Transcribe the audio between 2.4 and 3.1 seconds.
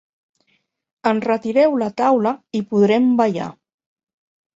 i podrem